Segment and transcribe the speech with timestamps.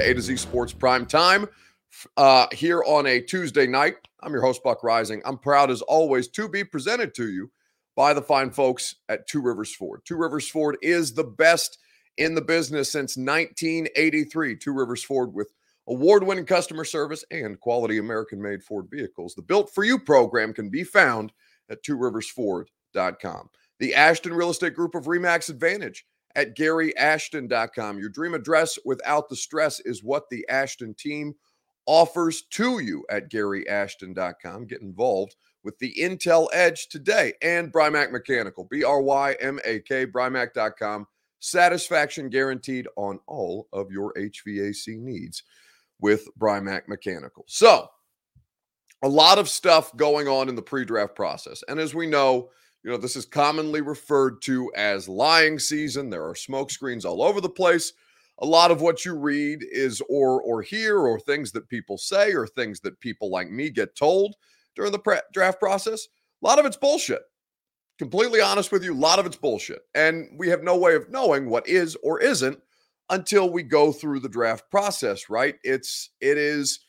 [0.00, 1.46] into A to Z Sports Prime Time
[2.16, 3.96] uh, here on a Tuesday night.
[4.22, 5.20] I'm your host, Buck Reising.
[5.24, 7.50] I'm proud, as always, to be presented to you
[7.96, 10.02] by the fine folks at Two Rivers Ford.
[10.04, 11.78] Two Rivers Ford is the best
[12.18, 14.56] in the business since 1983.
[14.56, 15.52] Two Rivers Ford with
[15.86, 19.34] award winning customer service and quality American made Ford vehicles.
[19.34, 21.32] The Built for You program can be found
[21.68, 23.50] at tworiversford.com.
[23.78, 26.06] The Ashton Real Estate Group of Remax Advantage
[26.36, 27.98] at GaryAshton.com.
[27.98, 31.34] Your dream address without the stress is what the Ashton team
[31.86, 34.66] offers to you at GaryAshton.com.
[34.66, 39.80] Get involved with the Intel Edge today and Brymak Mechanical, B R Y M A
[39.80, 41.06] K, Brymak.com.
[41.40, 45.42] Satisfaction guaranteed on all of your HVAC needs
[46.00, 47.44] with Brymak Mechanical.
[47.48, 47.88] So,
[49.02, 51.64] a lot of stuff going on in the pre draft process.
[51.68, 52.50] And as we know,
[52.82, 56.10] you know, this is commonly referred to as lying season.
[56.10, 57.92] There are smoke screens all over the place.
[58.38, 62.32] A lot of what you read is or or hear or things that people say
[62.32, 64.34] or things that people like me get told
[64.74, 66.08] during the pre- draft process.
[66.42, 67.22] A lot of it's bullshit.
[67.98, 69.82] Completely honest with you, a lot of it's bullshit.
[69.94, 72.58] And we have no way of knowing what is or isn't
[73.10, 75.56] until we go through the draft process, right?
[75.62, 76.80] It's it is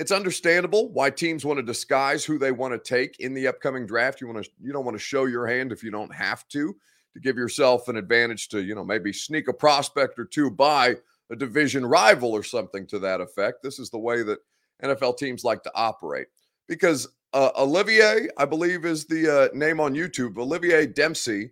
[0.00, 3.86] it's understandable why teams want to disguise who they want to take in the upcoming
[3.86, 4.18] draft.
[4.18, 6.74] You want to you don't want to show your hand if you don't have to
[7.12, 10.96] to give yourself an advantage to, you know, maybe sneak a prospect or two by
[11.28, 13.62] a division rival or something to that effect.
[13.62, 14.38] This is the way that
[14.82, 16.28] NFL teams like to operate.
[16.66, 21.50] Because uh, Olivier, I believe is the uh, name on YouTube, Olivier Dempsey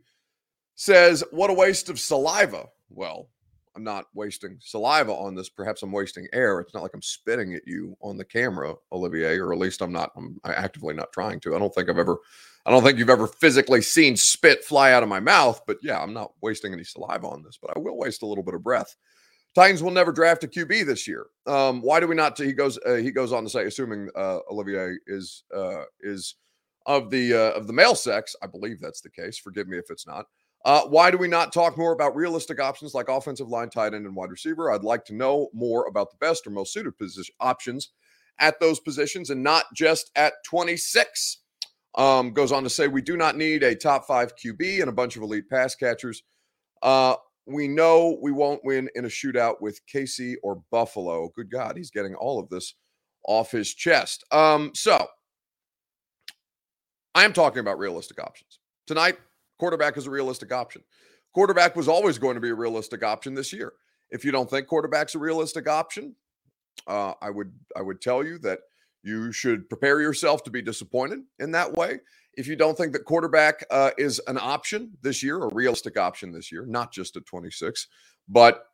[0.75, 3.29] says, "What a waste of saliva." Well,
[3.77, 5.49] I'm not wasting saliva on this.
[5.49, 6.61] Perhaps I'm wasting air.
[6.61, 9.93] It's not like I'm spitting at you on the camera, Olivier, or at least I'm
[9.93, 10.13] not.
[10.17, 11.55] I'm actively not trying to.
[11.55, 12.19] I don't think I've ever.
[12.67, 15.63] I don't think you've ever physically seen spit fly out of my mouth.
[15.67, 17.59] But yeah, I'm not wasting any saliva on this.
[17.61, 18.95] But I will waste a little bit of breath.
[19.55, 21.27] Titans will never draft a QB this year.
[21.47, 22.39] Um, why do we not?
[22.39, 22.79] He goes.
[22.87, 26.35] Uh, he goes on to say, assuming uh, Olivier is uh, is
[26.87, 29.39] of the uh, of the male sex, I believe that's the case.
[29.39, 30.27] Forgive me if it's not.
[30.65, 34.07] Uh, why do we not talk more about realistic options like offensive line, tight end,
[34.07, 34.71] and wide receiver?
[34.71, 37.91] I'd like to know more about the best or most suited position options
[38.41, 41.39] at those positions and not just at 26.
[41.97, 44.93] Um, goes on to say we do not need a top five QB and a
[44.93, 46.23] bunch of elite pass catchers.
[46.83, 47.17] Uh,
[47.47, 51.31] we know we won't win in a shootout with KC or Buffalo.
[51.35, 52.75] Good God, he's getting all of this
[53.27, 54.25] off his chest.
[54.31, 55.07] Um, so
[57.15, 59.17] I am talking about realistic options tonight.
[59.59, 60.83] Quarterback is a realistic option.
[61.35, 63.73] Quarterback was always going to be a realistic option this year.
[64.11, 66.15] If you don't think quarterback's a realistic option,
[66.87, 68.61] uh, I would I would tell you that
[69.03, 72.01] you should prepare yourself to be disappointed in that way.
[72.35, 76.33] If you don't think that quarterback uh, is an option this year, a realistic option
[76.33, 77.89] this year, not just at 26,
[78.29, 78.65] but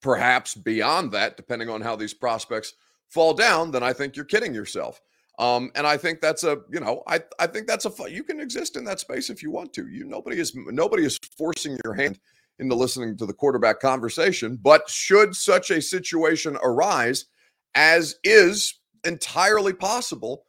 [0.00, 2.74] perhaps beyond that, depending on how these prospects
[3.08, 5.00] fall down, then I think you're kidding yourself.
[5.38, 8.38] Um, and I think that's a, you know, I I think that's a you can
[8.40, 9.88] exist in that space if you want to.
[9.88, 12.18] You nobody is nobody is forcing your hand
[12.58, 14.58] into listening to the quarterback conversation.
[14.60, 17.26] But should such a situation arise,
[17.74, 20.44] as is entirely possible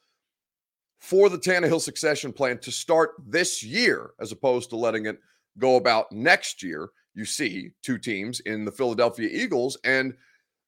[0.99, 5.19] for the Tannehill succession plan to start this year, as opposed to letting it
[5.57, 10.13] go about next year, you see two teams in the Philadelphia Eagles and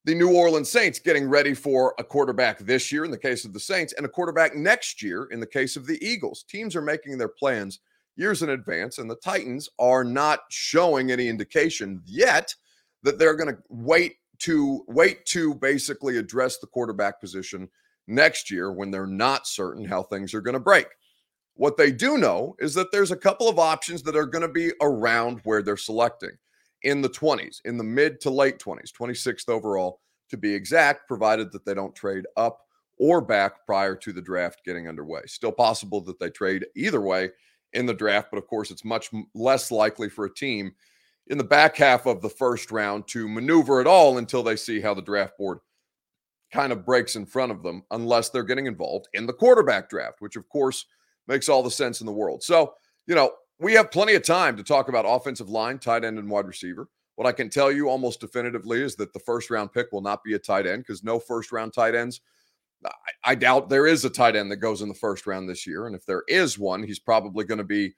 [0.06, 3.54] the New Orleans Saints getting ready for a quarterback this year in the case of
[3.54, 6.44] the Saints and a quarterback next year in the case of the Eagles.
[6.44, 7.80] Teams are making their plans
[8.16, 12.54] years in advance, and the Titans are not showing any indication yet
[13.02, 17.68] that they're going to wait to wait to basically address the quarterback position
[18.06, 20.86] next year when they're not certain how things are going to break.
[21.56, 24.50] What they do know is that there's a couple of options that are going to
[24.50, 26.32] be around where they're selecting
[26.86, 31.52] in the 20s, in the mid to late 20s, 26th overall to be exact, provided
[31.52, 32.62] that they don't trade up
[32.98, 35.22] or back prior to the draft getting underway.
[35.26, 37.32] Still possible that they trade either way
[37.74, 40.74] in the draft, but of course, it's much less likely for a team
[41.28, 44.80] in the back half of the first round to maneuver at all until they see
[44.80, 45.60] how the draft board
[46.54, 50.22] kind of breaks in front of them, unless they're getting involved in the quarterback draft,
[50.22, 50.86] which of course
[51.28, 52.44] makes all the sense in the world.
[52.44, 52.76] So,
[53.08, 56.30] you know, we have plenty of time to talk about offensive line, tight end, and
[56.30, 56.90] wide receiver.
[57.16, 60.24] What I can tell you almost definitively is that the first round pick will not
[60.24, 62.20] be a tight end because no first round tight ends.
[62.86, 65.66] I, I, doubt there is a tight end that goes in the first round this
[65.66, 65.88] year.
[65.88, 67.96] And if there is one, he's probably going to be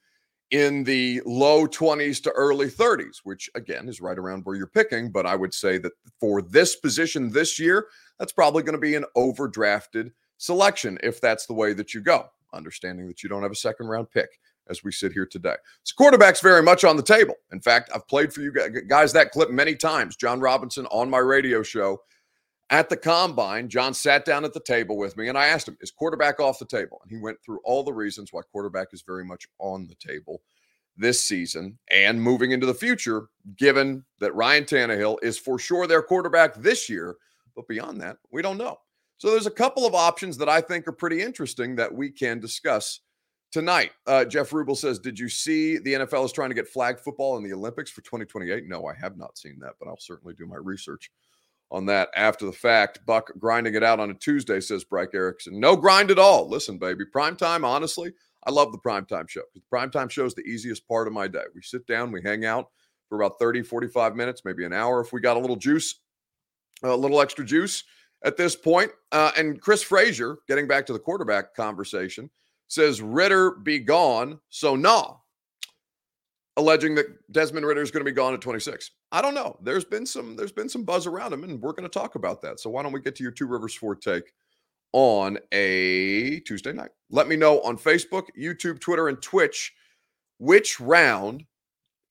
[0.51, 5.11] in the low 20s to early 30s, which again is right around where you're picking.
[5.11, 7.87] But I would say that for this position this year,
[8.19, 12.27] that's probably going to be an overdrafted selection if that's the way that you go,
[12.53, 14.29] understanding that you don't have a second round pick
[14.69, 15.55] as we sit here today.
[15.83, 17.35] So quarterback's very much on the table.
[17.51, 18.53] In fact, I've played for you
[18.87, 20.15] guys that clip many times.
[20.15, 22.01] Jon Robinson on my radio show
[22.69, 25.77] at the combine, John sat down at the table with me and I asked him,
[25.79, 26.99] Is quarterback off the table?
[27.01, 30.41] And he went through all the reasons why quarterback is very much on the table
[30.97, 36.01] this season and moving into the future, given that Ryan Tannehill is for sure their
[36.01, 37.15] quarterback this year.
[37.55, 38.77] But beyond that, we don't know.
[39.17, 42.39] So there's a couple of options that I think are pretty interesting that we can
[42.39, 42.99] discuss
[43.51, 43.91] tonight.
[44.05, 47.37] Uh, Jeff Rubel says, Did you see the NFL is trying to get flag football
[47.37, 48.67] in the Olympics for 2028?
[48.67, 51.11] No, I have not seen that, but I'll certainly do my research
[51.71, 53.05] on that after the fact.
[53.05, 55.59] Buck grinding it out on a Tuesday, says Bryce Erickson.
[55.59, 56.49] No grind at all.
[56.49, 58.13] Listen, baby, prime time, honestly,
[58.45, 59.41] I love the primetime show.
[59.53, 61.43] The primetime show is the easiest part of my day.
[61.53, 62.69] We sit down, we hang out
[63.09, 66.01] for about 30, 45 minutes, maybe an hour if we got a little juice,
[66.83, 67.83] a little extra juice
[68.23, 68.91] at this point.
[69.11, 72.29] Uh, and Chris Frazier, getting back to the quarterback conversation,
[72.67, 75.15] says Ridder be gone, so nah
[76.57, 78.91] alleging that Desmond Ridder is going to be gone at 26.
[79.11, 79.57] I don't know.
[79.61, 82.41] There's been some there's been some buzz around him, and we're going to talk about
[82.41, 82.59] that.
[82.59, 84.33] So why don't we get to your Two Rivers Ford take
[84.91, 86.89] on a Tuesday night?
[87.09, 89.73] Let me know on Facebook, YouTube, Twitter, and Twitch
[90.39, 91.43] which round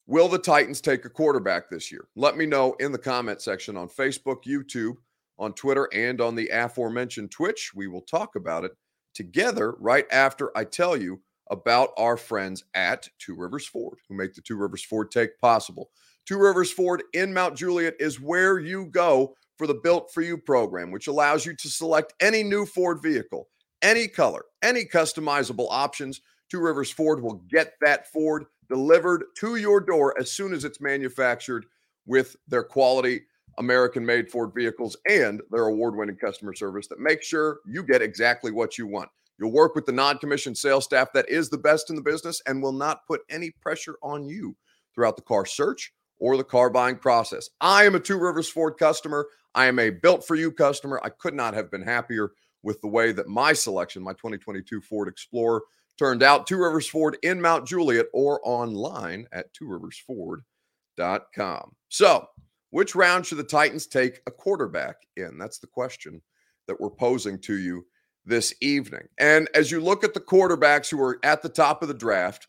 [0.07, 2.09] will the Titans take a quarterback this year.
[2.17, 4.97] Let me know in the comment section on Facebook, YouTube,
[5.39, 7.73] on Twitter, and on the aforementioned Twitch.
[7.75, 8.73] We will talk about it
[9.17, 11.21] together right after I tell you
[11.51, 15.91] about our friends at Two Rivers Ford, who make the Two Rivers Ford take possible.
[16.27, 20.37] Two Rivers Ford in Mount Juliet is where you go for the Built for You
[20.37, 23.49] program, which allows you to select any new Ford vehicle,
[23.81, 26.21] any color, any customizable options.
[26.51, 30.81] Two Rivers Ford will get that Ford delivered to your door as soon as it's
[30.81, 31.67] manufactured
[32.07, 33.23] with their quality
[33.59, 38.03] American made Ford vehicles and their award winning customer service that makes sure you get
[38.03, 39.09] exactly what you want.
[39.39, 42.41] You'll work with the non commissioned sales staff that is the best in the business
[42.47, 44.57] and will not put any pressure on you
[44.95, 47.51] throughout the car search or the car buying process.
[47.61, 49.27] I am a Two Rivers Ford customer.
[49.55, 51.01] I am a built for you customer.
[51.03, 52.33] I could not have been happier
[52.63, 55.63] with the way that my selection, my 2022 Ford Explorer,
[55.99, 56.47] turned out.
[56.47, 61.73] Two Rivers Ford in Mount Juliet or online at tworiversford.com.
[61.89, 62.29] So,
[62.77, 65.39] which round should the Titans take a quarterback in?
[65.39, 66.21] That's the question
[66.69, 67.87] that we're posing to you
[68.27, 69.09] this evening.
[69.17, 72.49] And as you look at the quarterbacks who are at the top of the draft,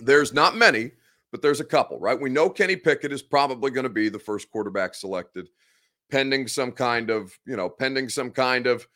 [0.00, 0.92] there's not many,
[1.30, 2.18] but there's a couple, right?
[2.18, 5.50] We know Kenny Pickett is probably going to be the first quarterback selected,
[6.10, 8.88] pending some kind of, you know, pending some kind of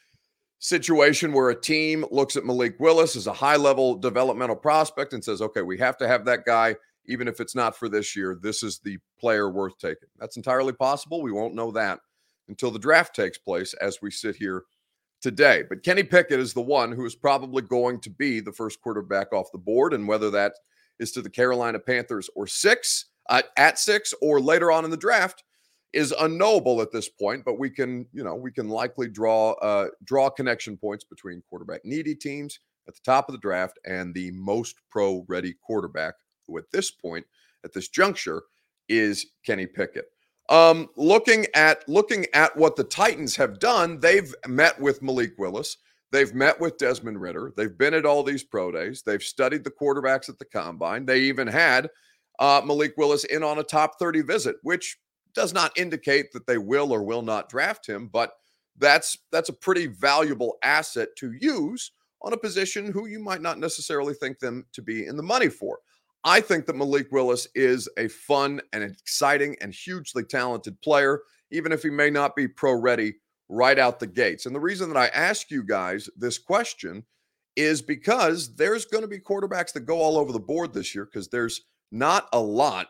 [0.61, 5.23] situation where a team looks at Malik Willis as a high level developmental prospect and
[5.23, 6.75] says, okay, we have to have that guy,
[7.06, 8.38] even if it's not for this year.
[8.40, 10.08] This is the player worth taking.
[10.19, 11.22] That's entirely possible.
[11.22, 12.00] We won't know that
[12.49, 14.64] until the draft takes place as we sit here
[15.20, 15.64] today.
[15.69, 19.32] But Kenny Pickett is the one who is probably going to be the first quarterback
[19.32, 20.54] off the board, and whether that
[20.99, 24.96] is to the Carolina Panthers or six uh, at six or later on in the
[24.96, 25.44] draft
[25.93, 27.44] is unknowable at this point.
[27.44, 31.84] But we can, you know, we can likely draw uh, draw connection points between quarterback
[31.84, 32.58] needy teams
[32.88, 36.14] at the top of the draft and the most pro ready quarterback,
[36.59, 37.27] at this point,
[37.65, 38.43] at this juncture,
[38.89, 40.06] is Kenny Pickett.
[40.49, 45.79] Um, looking at looking at what the Titans have done, they've met with Malik Willis.
[46.11, 47.53] They've met with Desmond Ridder.
[47.56, 49.03] They've been at all these pro days.
[49.05, 51.06] They've studied the quarterbacks at the combine.
[51.06, 51.89] They even had
[52.39, 54.99] uh, Malik Willis in on a top 30 visit, which
[55.34, 58.32] does not indicate that they will or will not draft him, but
[58.79, 63.58] that's that's a pretty valuable asset to use on a position who you might not
[63.58, 65.79] necessarily think them to be in the money for.
[66.24, 71.72] I think that Malik Willis is a fun and exciting and hugely talented player, even
[71.72, 73.14] if he may not be pro ready
[73.48, 74.46] right out the gates.
[74.46, 77.05] And the reason that I ask you guys this question
[77.56, 81.05] is because there's going to be quarterbacks that go all over the board this year
[81.05, 82.88] because there's not a lot,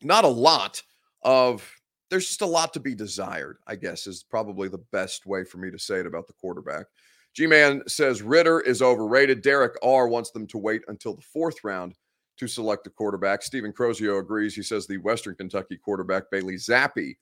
[0.00, 0.82] not a lot
[1.22, 1.68] of,
[2.08, 5.58] there's just a lot to be desired, I guess, is probably the best way for
[5.58, 6.86] me to say it about the quarterback.
[7.34, 9.42] G Man says Ridder is overrated.
[9.42, 11.94] Derek R wants them to wait until the fourth round
[12.40, 13.42] to select a quarterback.
[13.42, 14.54] Stephen Crozio agrees.
[14.54, 17.16] He says the Western Kentucky quarterback, Bailey Zappe,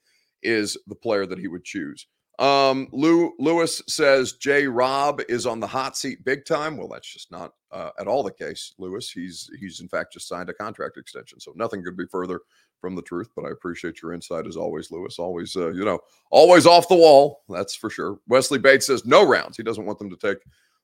[0.44, 2.06] is the player that he would choose.
[2.38, 6.76] Um, Lou Lewis says Jay Rob is on the hot seat big time.
[6.76, 9.10] Well, that's just not uh, at all the case, Lewis.
[9.10, 12.40] He's he's in fact just signed a contract extension, so nothing could be further
[12.80, 13.28] from the truth.
[13.34, 15.18] But I appreciate your insight as always, Lewis.
[15.18, 15.98] Always, uh, you know,
[16.30, 17.42] always off the wall.
[17.48, 18.20] That's for sure.
[18.28, 19.56] Wesley Bates says no rounds.
[19.56, 20.38] He doesn't want them to take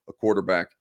[0.08, 0.72] a quarterback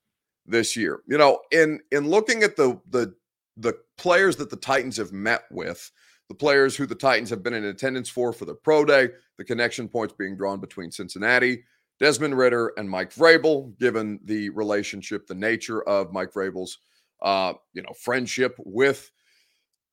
[0.48, 1.04] this year.
[1.08, 3.14] You know, in in looking at the the
[3.58, 5.92] the players that the Titans have met with,
[6.30, 9.44] the players who the Titans have been in attendance for for the pro day, the
[9.44, 11.64] connection points being drawn between Cincinnati,
[12.00, 16.80] Desmond Ridder, and Mike Vrabel, given the relationship, the nature of Mike Vrabel's,
[17.22, 19.12] uh, you know, friendship with,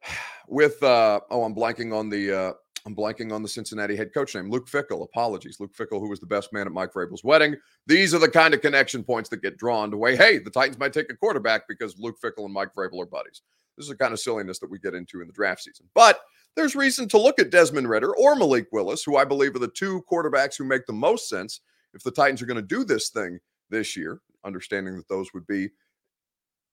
[0.49, 2.53] with, uh, oh, I'm blanking on the, uh,
[2.87, 5.05] I'm blanking on the Cincinnati head coach name, Luke Fickell.
[5.05, 7.57] Apologies, Luke Fickell, who was the best man at Mike Vrabel's wedding.
[7.87, 10.17] These are the kind of connection points that get drawn to way.
[10.17, 13.43] Hey, the Titans might take a quarterback because Luke Fickell and Mike Vrabel are buddies.
[13.77, 15.87] This is the kind of silliness that we get into in the draft season.
[15.95, 16.21] But
[16.57, 19.69] there's reason to look at Desmond Ridder or Malik Willis, who I believe are the
[19.69, 21.61] two quarterbacks who make the most sense
[21.95, 23.39] if the Titans are going to do this thing
[23.71, 25.71] this year, understanding that those would be,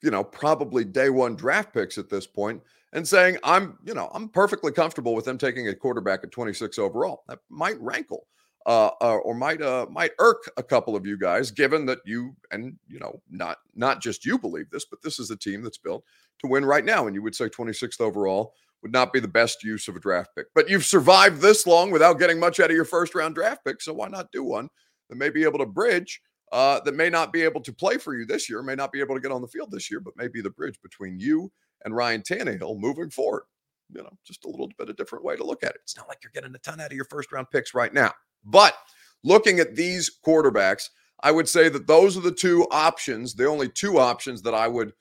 [0.02, 2.62] you know, probably day one draft picks at this point,
[2.98, 6.80] and saying, I'm, you know, I'm perfectly comfortable with them taking a quarterback at 26
[6.80, 7.24] overall.
[7.28, 8.26] That might rankle.
[8.66, 12.36] Uh, uh, or might uh, might irk a couple of you guys, given that you
[12.52, 15.78] and you know not not just you believe this, but this is a team that's
[15.78, 16.04] built
[16.40, 18.52] to win right now, and you would say 26th overall
[18.82, 20.48] would not be the best use of a draft pick.
[20.54, 23.82] But you've survived this long without getting much out of your first round draft pick,
[23.82, 24.68] so why not do one
[25.10, 26.20] that may be able to bridge
[26.52, 29.00] uh, that may not be able to play for you this year, may not be
[29.00, 31.50] able to get on the field this year, but may be the bridge between you
[31.88, 33.44] and Ryan Tannehill moving forward.
[33.90, 35.80] You know, just a little bit of different way to look at it.
[35.82, 38.12] It's not like you're getting a ton out of your first round picks right now.
[38.44, 38.76] But
[39.24, 40.90] looking at these quarterbacks,
[41.22, 44.68] I would say that those are the two options, the only two options that I
[44.68, 44.92] would,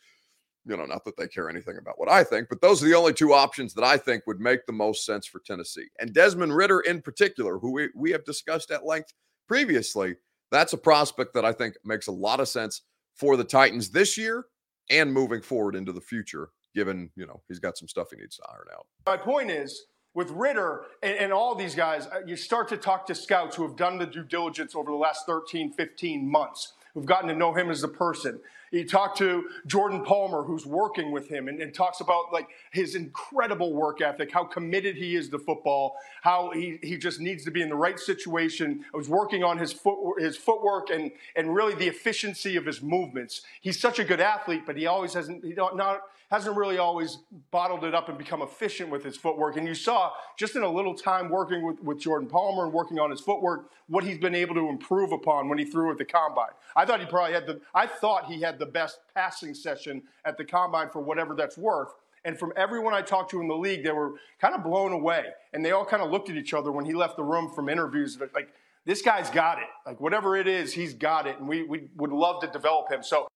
[0.65, 2.95] you know, not that they care anything about what I think, but those are the
[2.95, 5.89] only two options that I think would make the most sense for Tennessee.
[5.99, 9.13] And Desmond Ridder, in particular, who we, we have discussed at length
[9.49, 10.15] previously,
[10.53, 12.83] that's a prospect that I think makes a lot of sense
[13.17, 14.47] for the Titans this year
[14.91, 18.37] and moving forward into the future, given, you know, he's got some stuff he needs
[18.37, 18.87] to iron out.
[19.07, 23.07] My point is with Ridder and, and, all these guys, uh, you start to talk
[23.07, 27.07] to scouts who have done the due diligence over the last 13, 15 months, who've
[27.07, 28.41] gotten to know him as a person.
[28.71, 32.95] You talked to Jordan Palmer, who's working with him, and, and, talks about like his
[32.95, 37.51] incredible work ethic, how committed he is to football, how he, he just needs to
[37.51, 38.85] be in the right situation.
[38.93, 42.83] I was working on his foot his footwork and and really the efficiency of his
[42.83, 43.43] movements.
[43.61, 47.19] He's such a good athlete, but he always hasn't he not hasn't really always
[47.51, 49.57] bottled it up and become efficient with his footwork.
[49.57, 52.99] And you saw just in a little time working with, with Jordan Palmer and working
[52.99, 56.05] on his footwork, what he's been able to improve upon when he threw at the
[56.05, 56.51] combine.
[56.75, 60.37] I thought he probably had the I thought he had the best passing session at
[60.37, 61.95] the combine for whatever that's worth.
[62.25, 65.27] And from everyone I talked to in the league, they were kind of blown away.
[65.53, 67.69] And they all kind of looked at each other when he left the room from
[67.69, 68.19] interviews.
[68.35, 68.49] Like,
[68.85, 69.69] this guy's got it.
[69.87, 71.39] Like, whatever it is, he's got it.
[71.39, 73.03] And we, we would love to develop him.
[73.03, 73.29] So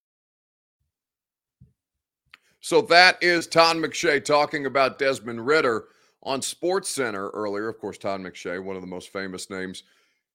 [2.63, 5.87] so that is Todd McShay talking about Desmond Ridder
[6.23, 7.69] on Sports Center earlier.
[7.69, 9.83] Of course, Todd McShay, one of the most famous names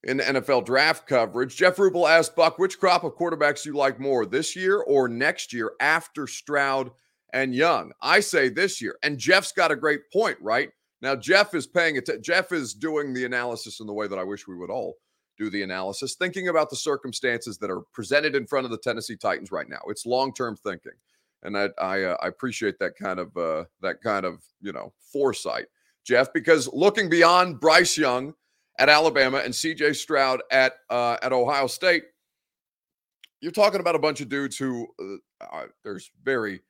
[0.05, 1.55] in the NFL draft coverage.
[1.55, 5.07] Jeff Rubel asked Buck, which crop of quarterbacks do you like more, this year or
[5.07, 6.91] next year after Stroud
[7.33, 7.91] and Young?
[8.01, 8.97] I say this year.
[9.03, 10.69] And Jeff's got a great point, right?
[11.01, 12.09] Now, Jeff is paying it.
[12.23, 14.95] Jeff is doing the analysis in the way that I wish we would all
[15.37, 19.17] do the analysis, thinking about the circumstances that are presented in front of the Tennessee
[19.17, 19.81] Titans right now.
[19.87, 20.93] It's long term thinking
[21.45, 24.93] and I I, uh, I appreciate that kind of uh, that kind of you know
[24.99, 25.67] foresight,
[26.03, 26.33] Jeff.
[26.33, 28.33] Because looking beyond Bryce Young
[28.77, 29.93] at Alabama and C.J.
[29.93, 32.03] Stroud at uh, at Ohio State,
[33.41, 34.87] you're talking about a bunch of dudes who
[35.41, 36.61] uh, there's very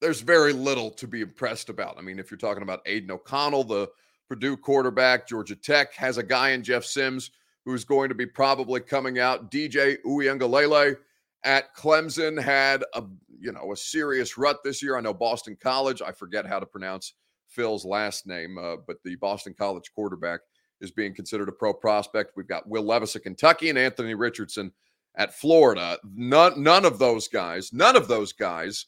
[0.00, 1.98] there's very little to be impressed about.
[1.98, 3.88] I mean, if you're talking about Aidan O'Connell, the
[4.28, 7.30] Purdue quarterback, Georgia Tech has a guy in Jeff Sims
[7.64, 9.50] who's going to be probably coming out.
[9.50, 10.96] DJ Uiagalelei
[11.44, 13.04] at Clemson had a
[13.38, 14.96] you know a serious rut this year.
[14.96, 16.02] I know Boston College.
[16.02, 17.14] I forget how to pronounce
[17.46, 20.40] Phil's last name, uh, but the Boston College quarterback
[20.80, 22.32] is being considered a pro prospect.
[22.36, 24.72] We've got Will Levis at Kentucky and Anthony Richardson
[25.16, 25.98] at Florida.
[26.14, 28.86] None none of those guys, none of those guys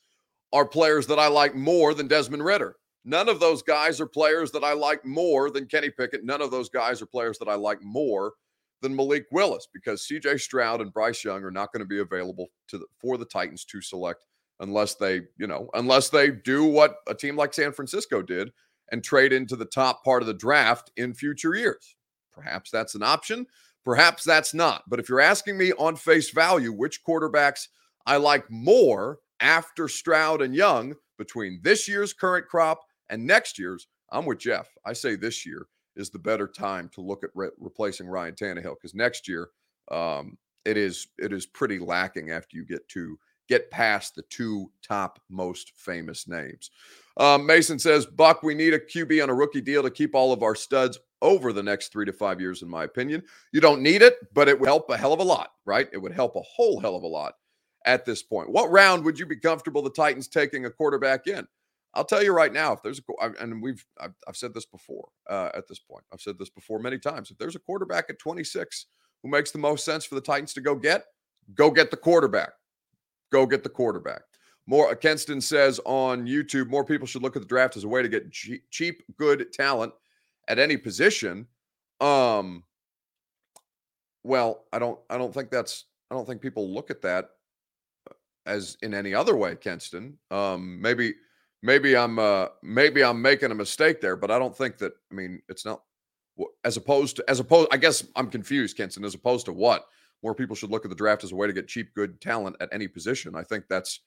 [0.53, 2.77] are players that I like more than Desmond Ridder.
[3.05, 6.25] None of those guys are players that I like more than Kenny Pickett.
[6.25, 8.35] None of those guys are players that I like more
[8.81, 12.49] than Malik Willis because CJ Stroud and Bryce Young are not going to be available
[12.69, 14.25] to the, for the Titans to select
[14.61, 18.53] unless they, you know, unless they do what a team like San Francisco did
[18.93, 21.97] and trade into the top part of the draft in future years.
[22.33, 23.47] Perhaps that's an option.
[23.85, 24.85] Perhaps that's not.
[24.89, 27.69] But if you're asking me on face value which quarterbacks
[28.07, 32.81] I like more after Stroud and Young between this year's current crop
[33.11, 34.69] and next year's, I'm with Jeff.
[34.87, 38.77] I say this year is the better time to look at re- replacing Ryan Tannehill
[38.77, 39.49] because next year
[39.91, 43.19] um, it is it is pretty lacking after you get to
[43.49, 46.71] get past the two top most famous names.
[47.17, 50.33] Um, Mason says, Buck, we need a QB on a rookie deal to keep all
[50.33, 53.23] of our studs over the next three to five years, in my opinion.
[53.53, 55.89] You don't need it, but it would help a hell of a lot, right?
[55.93, 57.35] It would help a whole hell of a lot
[57.87, 58.51] at this point.
[58.51, 61.47] What round would you be comfortable the Titans taking a quarterback in?
[61.95, 65.09] I'll tell you right now, if there's a, and we've, I've, I've said this before
[65.29, 67.31] uh, at this point, I've said this before many times.
[67.31, 68.87] If there's a quarterback at 26
[69.23, 71.05] who makes the most sense for the Titans to go get,
[71.55, 72.53] go get the quarterback.
[73.31, 74.23] Go get the quarterback.
[74.67, 77.89] More, uh, Kenston says on YouTube, more people should look at the draft as a
[77.89, 79.93] way to get cheap, good talent
[80.49, 81.47] at any position.
[82.01, 82.65] Um,
[84.25, 87.31] well, I don't I don't think that's I don't think people look at that
[88.09, 88.15] uh,
[88.47, 90.15] as in any other way, Kenston.
[90.31, 91.15] Um, maybe
[91.63, 94.93] maybe I'm uh, maybe I'm making a mistake there, but I don't think that.
[95.11, 95.83] I mean, it's not
[96.65, 97.69] as opposed to as opposed.
[97.73, 99.05] I guess I'm confused, Kenston.
[99.05, 99.87] As opposed to what
[100.23, 102.57] more people should look at the draft as a way to get cheap, good talent
[102.61, 103.35] at any position.
[103.35, 104.01] I think that's.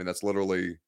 [0.00, 0.78] I mean, that's literally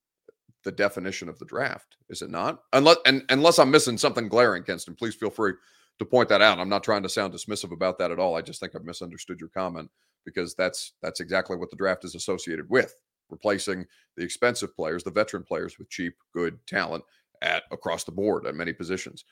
[0.65, 2.63] the definition of the draft, is it not?
[2.73, 5.53] Unless and unless I'm missing something glaring, Kenston, please feel free
[5.99, 6.59] to point that out.
[6.59, 8.37] I'm not trying to sound dismissive about that at all.
[8.37, 9.91] I just think I've misunderstood your comment
[10.25, 12.95] because that's that's exactly what the draft is associated with,
[13.29, 13.85] replacing
[14.17, 17.05] the expensive players, the veteran players with cheap, good talent
[17.43, 19.27] at across the board at many positions.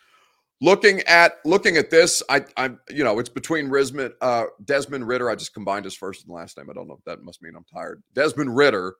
[0.60, 5.30] Looking at looking at this, I I'm you know it's between Risman, uh, Desmond Ridder.
[5.30, 6.68] I just combined his first and last name.
[6.68, 8.02] I don't know if that must mean I'm tired.
[8.12, 8.96] Desmond Ridder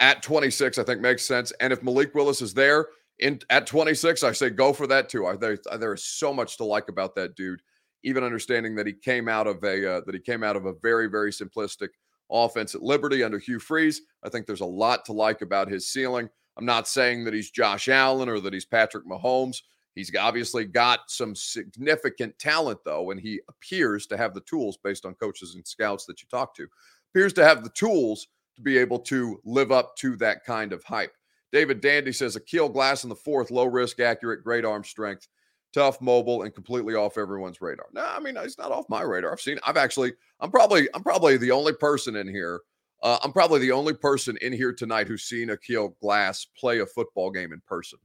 [0.00, 1.52] at 26, I think makes sense.
[1.60, 2.86] And if Malik Willis is there
[3.18, 5.26] in at 26, I say go for that too.
[5.26, 7.62] I, there, there is so much to like about that dude.
[8.02, 10.74] Even understanding that he came out of a uh, that he came out of a
[10.82, 11.88] very very simplistic
[12.30, 14.02] offense at Liberty under Hugh Freeze.
[14.22, 16.28] I think there's a lot to like about his ceiling.
[16.56, 19.62] I'm not saying that he's Josh Allen or that he's Patrick Mahomes.
[19.94, 25.06] He's obviously got some significant talent, though, and he appears to have the tools based
[25.06, 26.66] on coaches and scouts that you talk to.
[27.14, 30.82] Appears to have the tools to be able to live up to that kind of
[30.84, 31.12] hype.
[31.52, 35.28] David Dandy says Aqeel Glass in the fourth, low risk, accurate, great arm strength,
[35.72, 37.86] tough, mobile, and completely off everyone's radar.
[37.92, 39.32] No, I mean he's not off my radar.
[39.32, 39.58] I've seen.
[39.64, 40.12] I've actually.
[40.40, 40.88] I'm probably.
[40.92, 42.60] I'm probably the only person in here.
[43.02, 46.86] Uh, I'm probably the only person in here tonight who's seen Aqeel Glass play a
[46.86, 47.98] football game in person.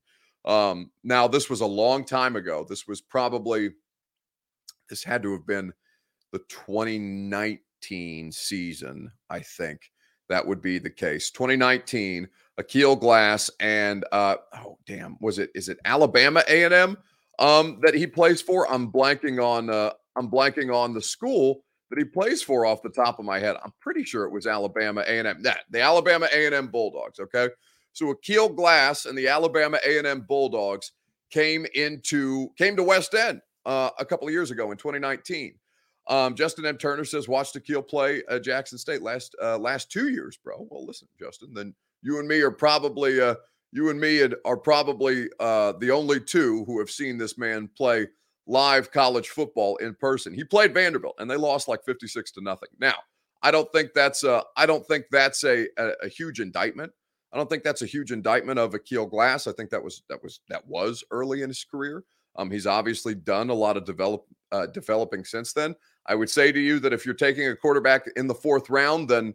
[0.45, 2.65] Um, now this was a long time ago.
[2.67, 3.71] This was probably.
[4.89, 5.71] This had to have been
[6.31, 9.90] the 2019 season, I think
[10.31, 11.29] that would be the case.
[11.31, 12.27] 2019,
[12.59, 16.97] Aqeel Glass and uh, oh damn, was it is it Alabama A and M
[17.39, 18.71] um, that he plays for?
[18.71, 22.89] I'm blanking on uh, I'm blanking on the school that he plays for off the
[22.89, 23.57] top of my head.
[23.63, 25.41] I'm pretty sure it was Alabama A and M.
[25.43, 27.19] That the Alabama A and M Bulldogs.
[27.19, 27.49] Okay,
[27.93, 30.91] so Aqeel Glass and the Alabama A and M Bulldogs
[31.29, 35.55] came into came to West End uh, a couple of years ago in 2019.
[36.11, 36.77] Um, Justin M.
[36.77, 40.67] Turner says, watched Aqeel play uh, Jackson State last uh, last two years, bro.
[40.69, 43.35] Well, listen, Justin, then you and me are probably uh,
[43.71, 48.07] you and me are probably uh, the only two who have seen this man play
[48.45, 50.33] live college football in person.
[50.33, 52.69] He played Vanderbilt, and they lost like fifty six to nothing.
[52.77, 52.95] Now,
[53.41, 56.91] I don't think that's a I don't think that's a, a, a huge indictment.
[57.31, 59.47] I don't think that's a huge indictment of Aqeel Glass.
[59.47, 62.03] I think that was that was that was early in his career.
[62.35, 65.75] Um, he's obviously done a lot of develop uh, developing since then.
[66.07, 69.09] I would say to you that if you're taking a quarterback in the fourth round,
[69.09, 69.33] then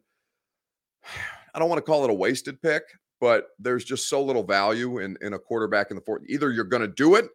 [1.54, 2.82] I don't want to call it a wasted pick,
[3.18, 6.22] but there's just so little value in, in a quarterback in the fourth.
[6.28, 7.30] Either you're going to do it,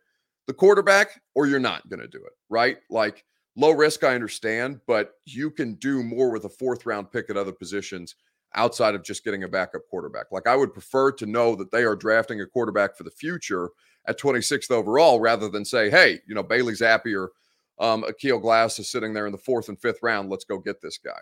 [0.46, 2.78] the quarterback, or you're not going to do it, right?
[2.92, 7.32] Like low risk, I understand, but you can do more with a fourth round pick
[7.32, 8.16] at other positions
[8.56, 10.32] outside of just getting a backup quarterback.
[10.32, 13.70] Like I would prefer to know that they are drafting a quarterback for the future
[14.08, 17.32] at 26th overall rather than say, hey, you know, Bailey Zappe or
[17.80, 20.30] um, Aqeel Glass is sitting there in the fourth and fifth round.
[20.30, 21.20] Let's go get this guy.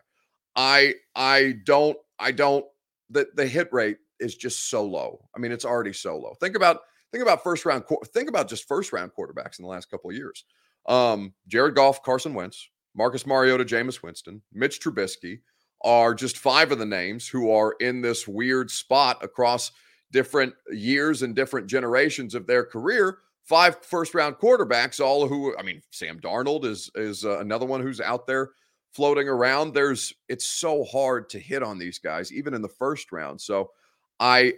[0.55, 2.65] I I don't I don't
[3.09, 5.23] the the hit rate is just so low.
[5.35, 6.33] I mean, it's already so low.
[6.39, 9.89] Think about think about first round think about just first round quarterbacks in the last
[9.89, 10.43] couple of years.
[10.87, 15.39] Um, Jared Goff, Carson Wentz, Marcus Mariota, Jameis Winston, Mitch Trubisky
[15.81, 19.71] are just five of the names who are in this weird spot across
[20.11, 25.63] different years and different generations of their career five first round quarterbacks, all who I
[25.63, 28.51] mean, Sam Darnold is is uh, another one who's out there
[28.93, 29.73] floating around.
[29.73, 33.41] There's it's so hard to hit on these guys, even in the first round.
[33.41, 33.71] So
[34.19, 34.53] I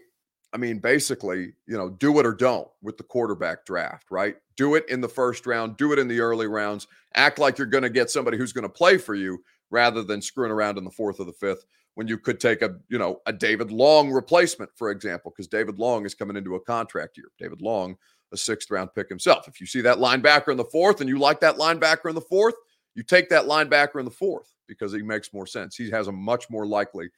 [0.53, 4.35] I mean, basically, you know, do it or don't with the quarterback draft, right?
[4.57, 7.67] Do it in the first round, do it in the early rounds, act like you're
[7.67, 10.83] going to get somebody who's going to play for you rather than screwing around in
[10.83, 14.11] the fourth or the fifth when you could take a, you know, a David Long
[14.11, 17.27] replacement, for example, because David Long is coming into a contract year.
[17.39, 17.97] David Long
[18.33, 19.47] a sixth round pick himself.
[19.47, 22.21] If you see that linebacker in the fourth and you like that linebacker in the
[22.21, 22.55] fourth,
[22.95, 25.75] you take that linebacker in the fourth because he makes more sense.
[25.75, 27.09] He has a much more likely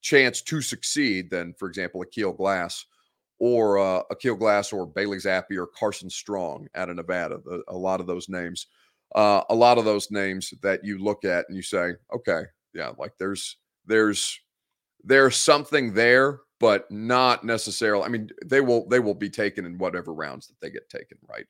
[0.00, 2.84] chance to succeed than, for example, Aqeel Glass
[3.38, 7.40] or uh, Aqeel Glass or Bailey Zappe or Carson Strong out of Nevada.
[7.50, 8.66] A, a lot of those names,
[9.14, 12.42] uh, a lot of those names that you look at and you say, okay,
[12.74, 14.38] yeah, like there's there's
[15.04, 18.04] there's something there but not necessarily.
[18.04, 21.18] I mean, they will they will be taken in whatever rounds that they get taken,
[21.28, 21.46] right?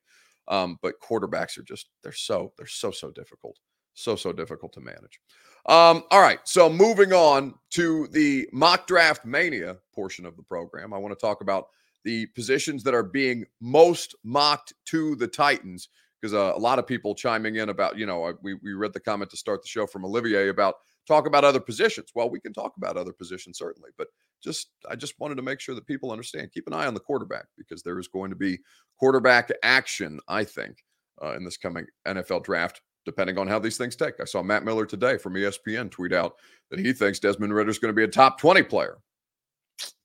[0.48, 3.58] Um, but quarterbacks are just they're so they're so so difficult,
[3.94, 5.20] so so difficult to manage.
[5.66, 10.94] Um, all right, so moving on to the mock draft mania portion of the program,
[10.94, 11.66] I want to talk about
[12.04, 15.88] the positions that are being most mocked to the Titans
[16.20, 18.92] because uh, a lot of people chiming in about, you know, uh, we, we read
[18.92, 20.76] the comment to start the show from Olivier about
[21.06, 22.10] talk about other positions.
[22.14, 24.08] Well, we can talk about other positions certainly, but
[24.42, 26.52] just I just wanted to make sure that people understand.
[26.52, 28.58] Keep an eye on the quarterback because there is going to be
[28.98, 30.84] quarterback action, I think,
[31.22, 34.20] uh, in this coming NFL draft, depending on how these things take.
[34.20, 36.34] I saw Matt Miller today from ESPN tweet out
[36.70, 38.98] that he thinks Desmond Ridder is going to be a top 20 player.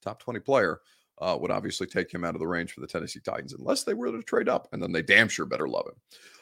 [0.01, 0.79] Top 20 player
[1.19, 3.93] uh, would obviously take him out of the range for the Tennessee Titans unless they
[3.93, 5.95] were to trade up, and then they damn sure better love him.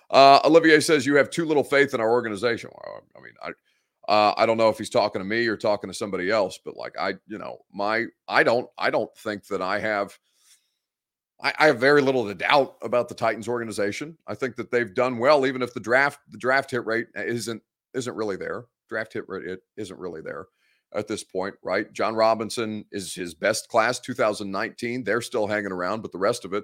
[0.10, 2.70] Uh, Olivier says you have too little faith in our organization.
[2.74, 3.52] Well, I mean, I
[4.12, 6.76] uh, I don't know if he's talking to me or talking to somebody else, but
[6.76, 10.18] like I, you know, my I don't I don't think that I have
[11.42, 14.18] I, I have very little to doubt about the Titans organization.
[14.28, 17.62] I think that they've done well, even if the draft the draft hit rate isn't
[17.94, 18.66] isn't really there.
[18.90, 20.48] Draft hit rate it isn't really there
[20.96, 21.92] at this point, right?
[21.94, 25.04] Jon Robinson is his best class 2019.
[25.04, 26.64] They're still hanging around, but the rest of it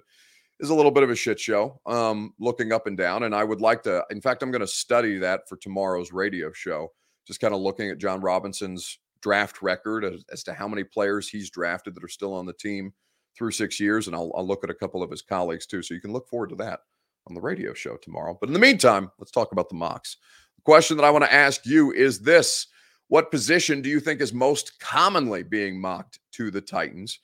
[0.59, 1.79] is a little bit of a shit show.
[1.85, 4.03] Um, looking up and down, and I would like to.
[4.09, 6.91] In fact, I'm going to study that for tomorrow's radio show
[7.27, 11.27] just kind of looking at Jon Robinson's draft record as, as, to how many players
[11.27, 12.93] he's drafted that are still on the team
[13.37, 14.07] through six years.
[14.07, 15.81] And I'll, I'll look at a couple of his colleagues too.
[15.81, 16.79] So you can look forward to that
[17.27, 18.37] on the radio show tomorrow.
[18.39, 20.17] But in the meantime, let's talk about the mocks.
[20.55, 22.67] The question that I want to ask you is this
[23.09, 27.19] What position do you think is most commonly being mocked to the Titans?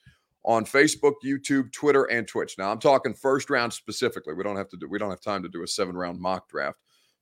[0.46, 2.56] on Facebook, YouTube, Twitter, and Twitch.
[2.58, 4.34] Now I'm talking first round specifically.
[4.34, 6.50] We don't have to do we don't have time to do a seven round mock
[6.50, 6.78] draft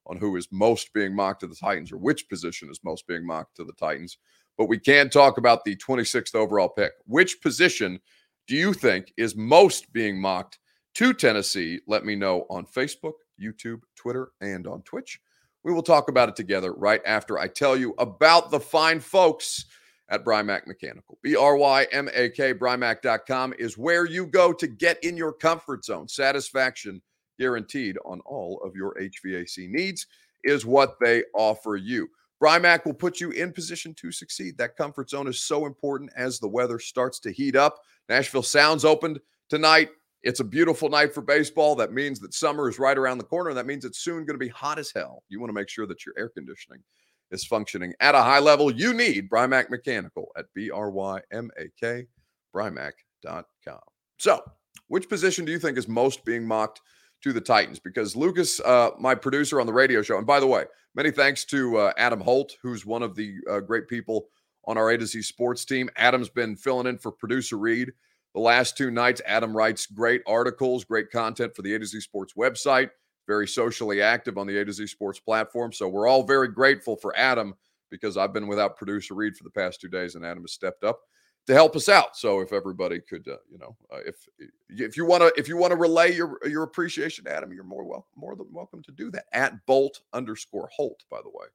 [0.08, 3.26] on who is most being mocked to the Titans or which position is most being
[3.26, 4.18] mocked to the Titans.
[4.58, 6.92] But we can talk about the 26th overall pick.
[7.06, 8.00] Which position
[8.48, 10.60] do you think is most being mocked
[10.96, 11.80] to Tennessee?
[11.88, 15.20] Let me know on Facebook, YouTube, Twitter, and on Twitch.
[15.64, 19.66] We will talk about it together right after I tell you about the fine folks
[20.10, 21.18] at Brymak Mechanical.
[21.22, 25.34] B R Y M A K, Brymak.com is where you go to get in your
[25.34, 26.08] comfort zone.
[26.08, 27.02] Satisfaction
[27.40, 30.08] guaranteed on all of your HVAC needs
[30.44, 32.08] is what they offer you.
[32.42, 34.58] Brymak will put you in position to succeed.
[34.58, 37.80] That comfort zone is so important as the weather starts to heat up.
[38.10, 39.90] Nashville Sounds opened tonight.
[40.24, 41.76] It's a beautiful night for baseball.
[41.76, 43.50] That means that summer is right around the corner.
[43.50, 45.24] And that means it's soon going to be hot as hell.
[45.30, 46.84] You want to make sure that your air conditioning
[47.32, 48.72] is functioning at a high level.
[48.72, 52.06] You need Brymak Mechanical at B R Y M A K,
[52.54, 53.80] Brymak.com.
[54.18, 54.44] So,
[54.88, 56.82] which position do you think is most being mocked
[57.24, 60.48] to the Titans because Lucas, uh, my producer on the radio show, and by the
[60.48, 64.28] way, many thanks to uh, Adam Holt, who's one of the uh, great people
[64.66, 65.90] on our A to Z sports team.
[65.96, 67.92] Adam's been filling in for producer Reed
[68.34, 69.22] the last two nights.
[69.26, 72.90] Adam writes great articles, great content for the A to Z sports website,
[73.28, 75.74] very socially active on the A to Z sports platform.
[75.74, 77.54] So we're all very grateful for Adam
[77.90, 80.84] because I've been without producer Reed for the past two days and Adam has stepped
[80.84, 81.02] up
[81.48, 82.16] to help us out.
[82.16, 84.28] So if everybody could, uh, you know, uh, if
[84.70, 87.84] if you want to if you want to relay your your appreciation, Adam, you're more
[87.84, 89.26] welcome more than welcome to do that.
[89.34, 91.48] At Bolt underscore Holt, by the way,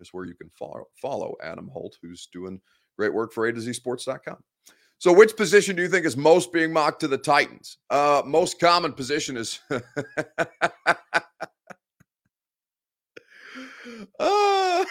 [0.00, 2.60] is where you can follow follow Adam Holt, who's doing
[2.96, 4.42] great work for A to Z Sports.com.
[4.98, 7.78] So, which position do you think is most being mocked to the Titans?
[7.90, 9.60] Uh, most common position is.
[9.70, 9.80] uh,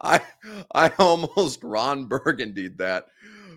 [0.00, 0.20] I
[0.74, 3.06] I almost Ron Burgundied that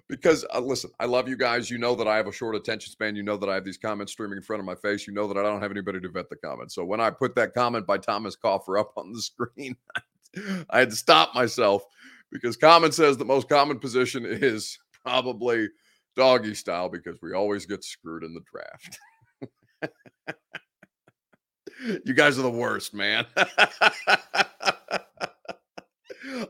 [0.07, 1.69] because uh, listen, I love you guys.
[1.69, 3.15] You know that I have a short attention span.
[3.15, 5.07] You know that I have these comments streaming in front of my face.
[5.07, 6.75] You know that I don't have anybody to vet the comments.
[6.75, 9.75] So when I put that comment by Thomas Coffer up on the screen,
[10.69, 11.83] I had to stop myself
[12.31, 15.67] because Common says the most common position is probably
[16.15, 18.99] doggy style because we always get screwed in the draft.
[22.05, 23.25] you guys are the worst, man.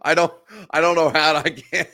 [0.01, 0.33] I don't
[0.71, 1.85] I don't know how I can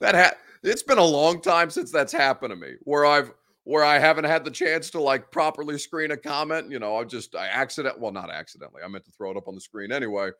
[0.00, 3.32] that ha- it's been a long time since that's happened to me where I've
[3.64, 6.70] where I haven't had the chance to like properly screen a comment.
[6.70, 8.82] You know, I just I accident well not accidentally.
[8.82, 10.30] I meant to throw it up on the screen anyway.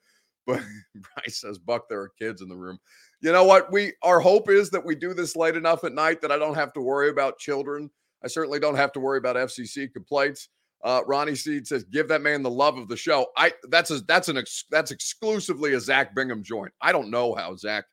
[0.48, 0.62] But
[0.94, 2.78] Bryce says, Buck, there are kids in the room.
[3.20, 3.70] You know what?
[3.70, 6.54] We our hope is that we do this late enough at night that I don't
[6.54, 7.90] have to worry about children.
[8.24, 10.48] I certainly don't have to worry about FCC complaints.
[10.82, 14.00] Uh, Ronnie Seed says, "Give that man the love of the show." I that's a
[14.00, 16.72] that's an ex, that's exclusively a Zach Bingham joint.
[16.80, 17.84] I don't know how Zach,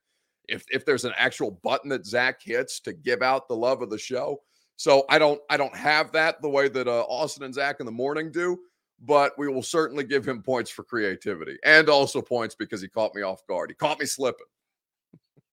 [0.47, 3.89] if if there's an actual button that Zach hits to give out the love of
[3.89, 4.41] the show.
[4.77, 7.85] So I don't I don't have that the way that uh, Austin and Zach in
[7.85, 8.59] the morning do.
[9.01, 13.13] But we will certainly give him points for creativity and also points because he caught
[13.13, 13.69] me off guard.
[13.69, 14.45] He caught me slipping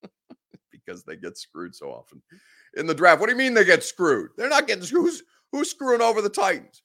[0.70, 2.22] because they get screwed so often
[2.76, 3.20] in the draft.
[3.20, 4.30] What do you mean they get screwed?
[4.36, 5.06] They're not getting screwed.
[5.06, 6.82] Who's, who's screwing over the Titans?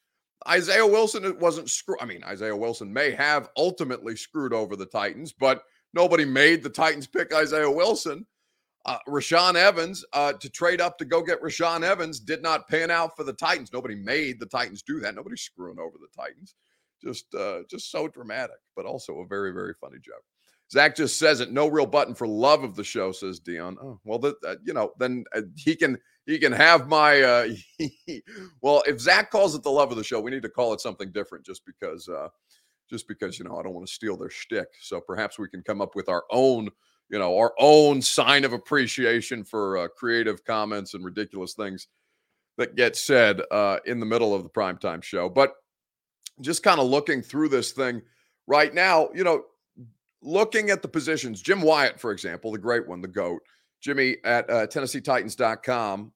[0.47, 1.95] Isaiah Wilson it wasn't screw.
[1.99, 6.69] I mean, Isaiah Wilson may have ultimately screwed over the Titans, but nobody made the
[6.69, 8.25] Titans pick Isaiah Wilson.
[8.85, 12.89] Uh, Rashaan Evans uh, to trade up to go get Rashaan Evans did not pan
[12.89, 13.73] out for the Titans.
[13.73, 15.15] Nobody made the Titans do that.
[15.15, 16.55] Nobody's screwing over the Titans.
[17.03, 20.23] Just, uh, just so dramatic, but also a very, very funny joke.
[20.71, 21.51] Zach just says it.
[21.51, 23.77] No real button for love of the show, says Dion.
[23.81, 27.21] Oh well, that uh, you know, then uh, he can he can have my.
[27.21, 27.47] Uh,
[28.61, 30.81] well, if Zach calls it the love of the show, we need to call it
[30.81, 32.27] something different, just because, uh,
[32.89, 34.67] just because you know I don't want to steal their shtick.
[34.81, 36.69] So perhaps we can come up with our own,
[37.09, 41.87] you know, our own sign of appreciation for uh, creative comments and ridiculous things
[42.57, 45.29] that get said uh, in the middle of the primetime show.
[45.29, 45.53] But
[46.41, 48.01] just kind of looking through this thing
[48.47, 49.43] right now, you know,
[50.21, 53.41] looking at the positions, Jim Wyatt, for example, the great one, the GOAT,
[53.81, 56.11] Jimmy at uh, TennesseeTitans.com,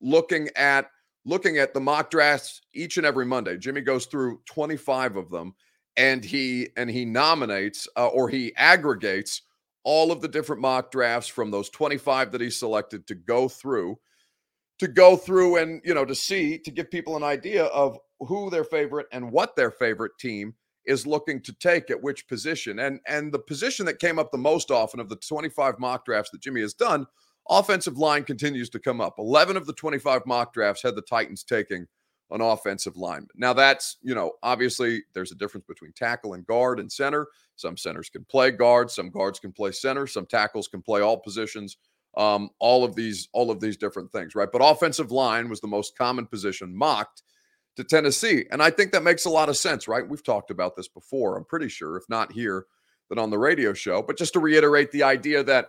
[0.00, 0.90] looking at
[1.24, 3.58] looking at the mock drafts each and every Monday.
[3.58, 5.54] Jimmy goes through 25 of them
[5.96, 9.42] and he and he nominates uh, or he aggregates
[9.84, 13.98] all of the different mock drafts from those 25 that he selected to go through
[14.78, 18.50] to go through and you know to see to give people an idea of who
[18.50, 20.54] their favorite and what their favorite team
[20.88, 22.78] is looking to take at which position.
[22.78, 26.30] And and the position that came up the most often of the 25 mock drafts
[26.30, 27.06] that Jimmy has done,
[27.48, 29.14] offensive line continues to come up.
[29.18, 31.86] 11 of the 25 mock drafts had the Titans taking
[32.30, 33.28] an offensive lineman.
[33.36, 37.26] Now that's, you know, obviously there's a difference between tackle and guard and center.
[37.56, 41.18] Some centers can play guard, some guards can play center, some tackles can play all
[41.18, 41.76] positions.
[42.16, 44.48] Um, all of these, all of these different things, right?
[44.50, 47.22] But offensive line was the most common position mocked
[47.76, 48.44] to Tennessee.
[48.50, 50.08] And I think that makes a lot of sense, right?
[50.08, 52.66] We've talked about this before, I'm pretty sure, if not here,
[53.08, 54.02] then on the radio show.
[54.02, 55.68] But just to reiterate the idea that,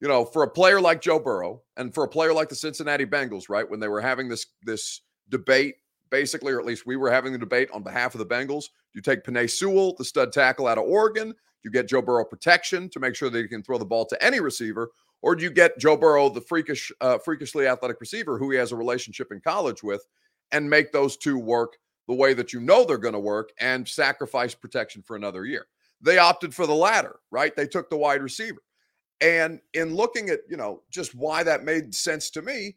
[0.00, 3.04] you know, for a player like Joe Burrow and for a player like the Cincinnati
[3.04, 5.74] Bengals, right, when they were having this this debate,
[6.10, 9.00] basically, or at least we were having the debate on behalf of the Bengals, you
[9.00, 13.00] take Penei Sewell, the stud tackle out of Oregon, you get Joe Burrow protection to
[13.00, 14.90] make sure that he can throw the ball to any receiver,
[15.22, 18.72] or do you get Joe Burrow, the freakish, uh, freakishly athletic receiver who he has
[18.72, 20.06] a relationship in college with,
[20.52, 23.86] and make those two work the way that you know they're going to work and
[23.86, 25.66] sacrifice protection for another year.
[26.00, 27.54] They opted for the latter, right?
[27.54, 28.62] They took the wide receiver.
[29.20, 32.76] And in looking at, you know, just why that made sense to me,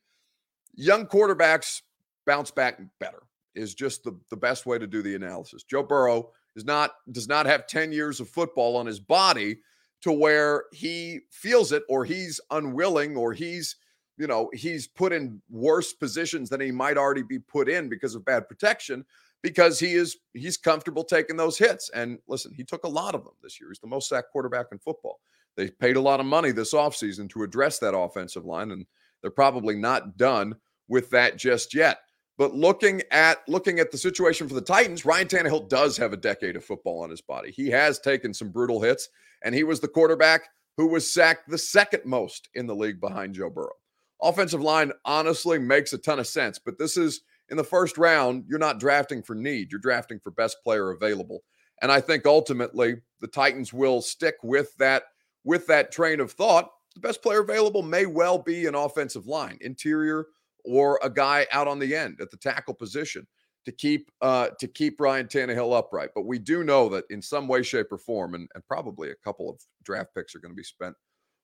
[0.73, 1.81] young quarterbacks
[2.25, 3.23] bounce back better
[3.55, 5.63] is just the, the best way to do the analysis.
[5.63, 9.60] Joe Burrow is not does not have 10 years of football on his body
[10.01, 13.75] to where he feels it or he's unwilling or he's
[14.17, 18.13] you know, he's put in worse positions than he might already be put in because
[18.13, 19.03] of bad protection
[19.41, 21.89] because he is he's comfortable taking those hits.
[21.89, 23.69] And listen, he took a lot of them this year.
[23.71, 25.19] He's the most sacked quarterback in football.
[25.57, 28.86] They paid a lot of money this offseason to address that offensive line, and
[29.21, 30.55] they're probably not done
[30.88, 31.99] with that just yet.
[32.41, 36.17] But looking at looking at the situation for the Titans, Ryan Tannehill does have a
[36.17, 37.51] decade of football on his body.
[37.51, 39.10] He has taken some brutal hits,
[39.43, 43.36] and he was the quarterback who was sacked the second most in the league behind
[43.36, 43.75] Joe Burrow
[44.23, 46.58] offensive line honestly makes a ton of sense.
[46.58, 50.32] But this is in the first round, you're not drafting for need, you're drafting for
[50.32, 51.43] best player available.
[51.84, 55.04] And I think ultimately the Titans will stick with that
[55.43, 56.71] with that train of thought.
[56.95, 60.25] The best player available may well be an offensive line, interior,
[60.65, 63.28] or a guy out on the end at the tackle position
[63.65, 66.10] to keep uh, to keep Ryan Tannehill upright.
[66.15, 69.15] But we do know that in some way, shape, or form, and, and probably a
[69.24, 70.95] couple of draft picks are going to be spent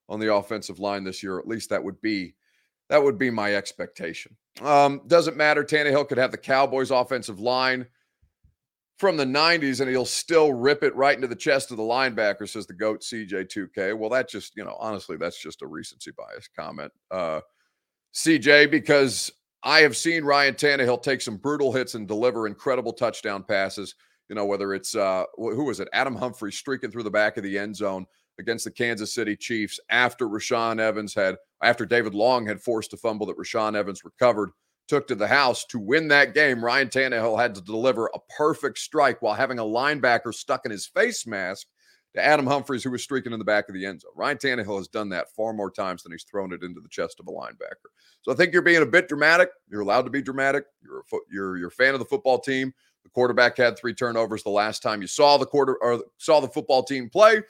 [0.09, 1.37] on the offensive line this year.
[1.37, 2.35] At least that would be
[2.89, 4.35] that would be my expectation.
[4.61, 5.63] Um, doesn't matter.
[5.63, 7.85] Tannehill could have the Cowboys' offensive line
[8.97, 12.49] from the 90s and he'll still rip it right into the chest of the linebacker,
[12.49, 13.95] says the GOAT CJ2K.
[13.95, 16.91] Well, that just, you know, honestly, that's just a recency bias comment.
[17.11, 17.41] Uh,
[18.13, 19.31] CJ, because
[19.63, 23.95] I have seen Ryan Tannehill take some brutal hits and deliver incredible touchdown passes.
[24.29, 25.87] You know, whether it's, uh, who was it?
[25.93, 28.05] Adam Humphries streaking through the back of the end zone
[28.39, 32.97] against the Kansas City Chiefs after Rashaan Evans had, after David Long had forced a
[32.97, 34.51] fumble that Rashaan Evans recovered,
[34.87, 36.63] took to the house to win that game.
[36.63, 40.87] Ryan Tannehill had to deliver a perfect strike while having a linebacker stuck in his
[40.87, 41.67] face mask
[42.15, 44.11] to Adam Humphries, who was streaking in the back of the end zone.
[44.15, 47.19] Ryan Tannehill has done that far more times than he's thrown it into the chest
[47.19, 47.89] of a linebacker.
[48.21, 49.49] So I think you're being a bit dramatic.
[49.69, 50.65] You're allowed to be dramatic.
[50.81, 52.73] You're a fo- you're you're a fan of the football team.
[53.03, 56.47] The quarterback had three turnovers the last time you saw the quarter or saw the
[56.47, 57.41] football team play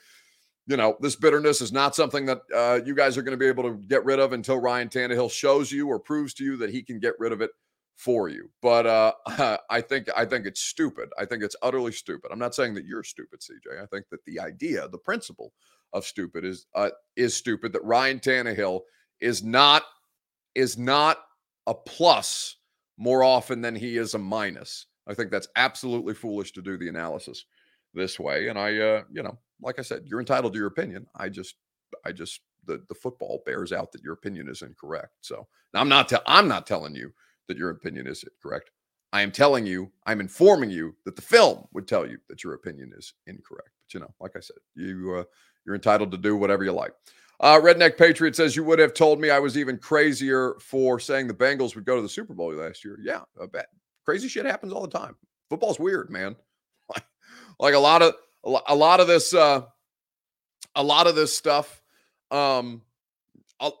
[0.68, 3.46] you know, this bitterness is not something that uh, you guys are going to be
[3.46, 6.68] able to get rid of until Ryan Tannehill shows you or proves to you that
[6.68, 7.50] he can get rid of it
[7.98, 8.48] for you.
[8.62, 9.12] But uh,
[9.70, 11.10] I think I think it's stupid.
[11.18, 12.30] I think it's utterly stupid.
[12.32, 13.82] I'm not saying that you're stupid, CJ.
[13.82, 15.52] I think that the idea, the principle
[15.92, 17.72] of stupid is uh, is stupid.
[17.72, 18.82] That Ryan Tannehill
[19.20, 19.82] is not
[20.54, 21.18] is not
[21.66, 22.56] a plus
[22.96, 24.86] more often than he is a minus.
[25.08, 27.46] I think that's absolutely foolish to do the analysis
[27.94, 28.48] this way.
[28.48, 31.06] And I, uh, you know, like I said, you're entitled to your opinion.
[31.16, 31.56] I just,
[32.04, 35.14] I just the the football bears out that your opinion is incorrect.
[35.20, 37.12] So I'm not te- I'm not telling you
[37.48, 38.70] that your opinion is correct.
[39.12, 42.54] I am telling you, I'm informing you that the film would tell you that your
[42.54, 43.70] opinion is incorrect.
[43.80, 45.24] But you know, like I said, you uh,
[45.64, 46.92] you're entitled to do whatever you like.
[47.40, 51.28] Uh, Redneck Patriot says you would have told me I was even crazier for saying
[51.28, 52.98] the Bengals would go to the Super Bowl last year.
[53.00, 53.20] Yeah.
[54.04, 55.14] Crazy shit happens all the time.
[55.48, 56.34] Football's weird, man.
[56.88, 57.04] Like,
[57.60, 59.62] like a lot of a lot of this uh,
[60.74, 61.80] a lot of this stuff
[62.30, 62.82] um,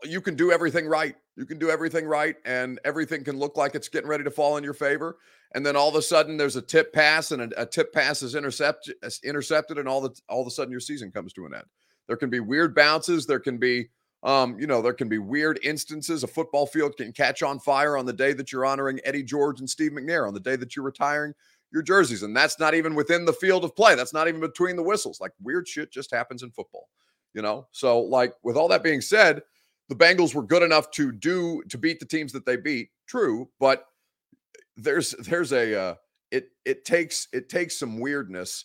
[0.04, 1.14] you can do everything right.
[1.36, 4.56] You can do everything right, and everything can look like it's getting ready to fall
[4.56, 5.18] in your favor.
[5.54, 8.22] And then all of a sudden, there's a tip pass, and a, a tip pass
[8.22, 11.54] is intercepted, intercepted, and all the all of a sudden, your season comes to an
[11.54, 11.64] end.
[12.08, 13.26] There can be weird bounces.
[13.26, 13.88] There can be,
[14.24, 16.24] um, you know, there can be weird instances.
[16.24, 19.60] A football field can catch on fire on the day that you're honoring Eddie George
[19.60, 21.34] and Steve McNair, on the day that you're retiring
[21.70, 23.94] your jerseys, and that's not even within the field of play.
[23.94, 25.20] That's not even between the whistles.
[25.20, 26.88] Like weird shit just happens in football
[27.34, 29.42] you know so like with all that being said
[29.88, 33.48] the bengals were good enough to do to beat the teams that they beat true
[33.58, 33.86] but
[34.78, 35.94] there's there's a uh,
[36.30, 38.64] it it takes it takes some weirdness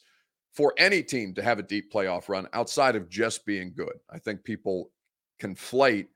[0.53, 3.93] for any team to have a deep playoff run outside of just being good.
[4.11, 4.91] I think people
[5.41, 6.07] conflate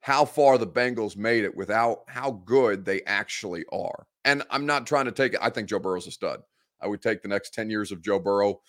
[0.00, 4.06] how far the bengals made it without how good they actually are.
[4.24, 6.40] And i'm not trying to take it i think joe burrow's a stud.
[6.80, 8.60] I would take the next 10 years of joe burrow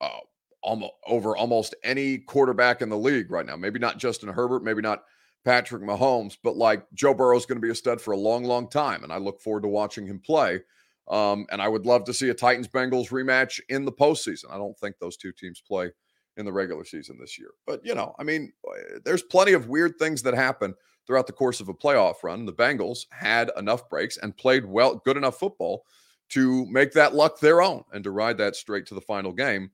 [0.00, 0.18] uh,
[0.62, 3.56] almost over almost any quarterback in the league right now.
[3.56, 5.04] Maybe not Justin Herbert, maybe not
[5.44, 8.44] Patrick Mahomes, but like Joe Burrow is going to be a stud for a long,
[8.44, 10.60] long time, and I look forward to watching him play.
[11.08, 14.44] Um, and I would love to see a Titans Bengals rematch in the postseason.
[14.50, 15.90] I don't think those two teams play
[16.36, 19.68] in the regular season this year, but you know, I mean, uh, there's plenty of
[19.68, 20.74] weird things that happen
[21.06, 22.46] throughout the course of a playoff run.
[22.46, 25.84] The Bengals had enough breaks and played well, good enough football
[26.30, 29.70] to make that luck their own and to ride that straight to the final game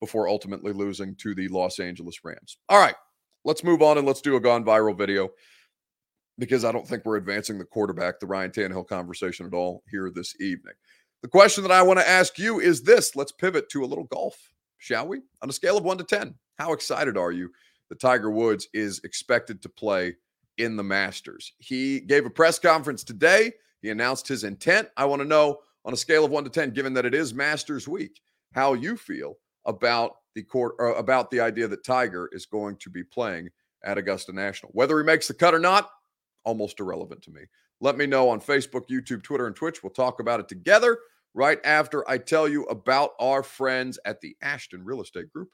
[0.00, 2.58] before ultimately losing to the Los Angeles Rams.
[2.68, 2.94] All right,
[3.44, 5.30] let's move on and let's do a gone viral video
[6.38, 10.10] because I don't think we're advancing the quarterback, the Ryan Tannehill conversation at all here
[10.10, 10.74] this evening.
[11.22, 14.04] The question that I want to ask you is this let's pivot to a little
[14.04, 14.36] golf,
[14.78, 15.22] shall we?
[15.42, 17.50] On a scale of one to 10, how excited are you
[17.88, 20.14] that Tiger Woods is expected to play
[20.58, 21.52] in the Masters?
[21.58, 23.52] He gave a press conference today.
[23.80, 24.88] He announced his intent.
[24.96, 27.32] I want to know on a scale of one to 10, given that it is
[27.32, 28.20] Masters week,
[28.52, 32.90] how you feel about the court uh, about the idea that Tiger is going to
[32.90, 33.50] be playing
[33.84, 34.72] at Augusta National.
[34.72, 35.90] Whether he makes the cut or not,
[36.44, 37.42] almost irrelevant to me.
[37.80, 39.82] Let me know on Facebook, YouTube, Twitter, and Twitch.
[39.82, 40.98] We'll talk about it together
[41.34, 45.50] right after I tell you about our friends at the Ashton Real Estate Group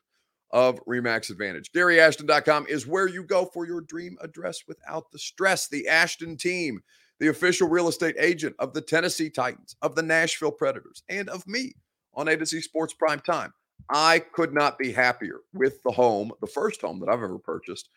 [0.52, 1.72] of Remax Advantage.
[1.72, 5.66] GaryAshton.com is where you go for your dream address without the stress.
[5.66, 6.80] The Ashton team,
[7.18, 11.46] the official real estate agent of the Tennessee Titans, of the Nashville Predators, and of
[11.48, 11.72] me
[12.14, 13.52] on A to Z Sports Prime Time.
[13.90, 17.90] I could not be happier with the home, the first home that I've ever purchased.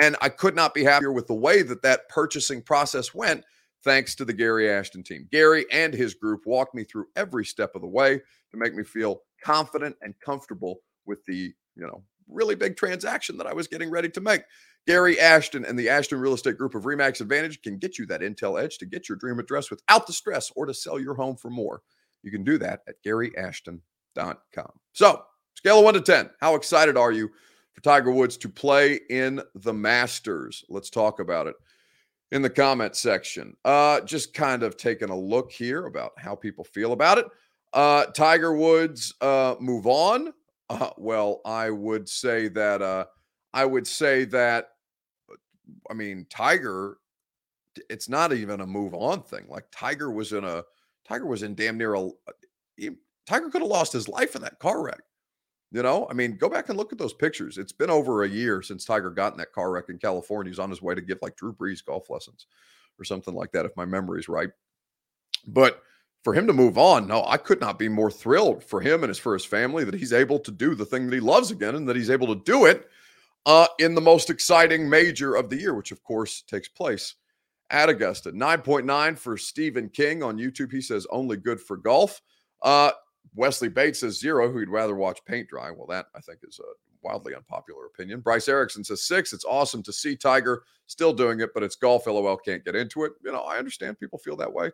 [0.00, 3.44] And I could not be happier with the way that that purchasing process went,
[3.84, 5.28] thanks to the Gary Ashton team.
[5.30, 8.84] Gary and his group walked me through every step of the way to make me
[8.84, 13.90] feel confident and comfortable with the, you know, really big transaction that I was getting
[13.90, 14.42] ready to make.
[14.86, 18.20] Gary Ashton and the Ashton Real Estate Group of Remax Advantage can get you that
[18.20, 21.36] intel edge to get your dream address without the stress or to sell your home
[21.36, 21.82] for more.
[22.22, 24.72] You can do that at GaryAshton.com.
[24.92, 25.22] So,
[25.54, 26.30] Scale of one to 10.
[26.40, 27.30] How excited are you
[27.72, 30.64] for Tiger Woods to play in the Masters?
[30.68, 31.54] Let's talk about it
[32.32, 33.56] in the comment section.
[33.64, 37.26] Uh, just kind of taking a look here about how people feel about it.
[37.72, 40.32] Uh, Tiger Woods uh, move on.
[40.68, 43.04] Uh, well, I would say that uh,
[43.52, 44.70] I would say that
[45.90, 46.98] I mean Tiger.
[47.88, 49.46] It's not even a move on thing.
[49.48, 50.64] Like Tiger was in a
[51.06, 52.10] Tiger was in damn near a.
[52.76, 52.90] He,
[53.26, 55.00] Tiger could have lost his life in that car wreck.
[55.72, 57.56] You know, I mean, go back and look at those pictures.
[57.56, 60.50] It's been over a year since Tiger got in that car wreck in California.
[60.50, 62.46] He's on his way to give like Drew Brees golf lessons
[62.98, 64.50] or something like that, if my memory is right.
[65.46, 65.82] But
[66.22, 69.08] for him to move on, no, I could not be more thrilled for him and
[69.08, 71.74] his for his family that he's able to do the thing that he loves again
[71.74, 72.88] and that he's able to do it
[73.46, 77.14] uh, in the most exciting major of the year, which of course takes place
[77.70, 78.30] at Augusta.
[78.30, 80.70] 9.9 for Stephen King on YouTube.
[80.70, 82.20] He says only good for golf.
[82.60, 82.92] Uh,
[83.34, 85.70] Wesley Bates says zero, who would rather watch paint dry.
[85.70, 88.20] Well, that I think is a wildly unpopular opinion.
[88.20, 89.32] Bryce Erickson says six.
[89.32, 92.06] It's awesome to see Tiger still doing it, but it's golf.
[92.06, 93.12] LOL can't get into it.
[93.24, 94.70] You know, I understand people feel that way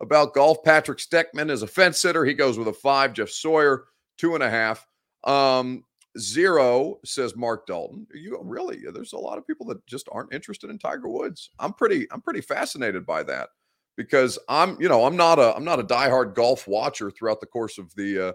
[0.00, 0.62] about golf.
[0.64, 2.24] Patrick Steckman is a fence sitter.
[2.24, 3.12] He goes with a five.
[3.12, 3.84] Jeff Sawyer,
[4.16, 4.86] two and a half.
[5.24, 5.84] Um,
[6.18, 8.06] zero says Mark Dalton.
[8.14, 8.82] You really?
[8.92, 11.50] There's a lot of people that just aren't interested in Tiger Woods.
[11.58, 12.06] I'm pretty.
[12.10, 13.50] I'm pretty fascinated by that
[13.98, 17.46] because I'm, you know, I'm not a I'm not a diehard golf watcher throughout the
[17.46, 18.32] course of the uh,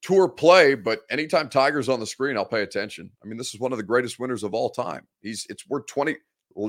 [0.00, 3.10] tour play, but anytime Tiger's on the screen, I'll pay attention.
[3.22, 5.06] I mean, this is one of the greatest winners of all time.
[5.20, 6.16] He's it's we're 20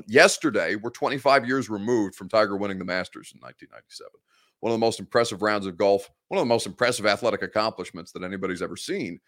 [0.08, 4.10] yesterday, we're 25 years removed from Tiger winning the Masters in 1997.
[4.62, 8.12] One of the most impressive rounds of golf, one of the most impressive athletic accomplishments
[8.14, 9.20] that anybody's ever seen,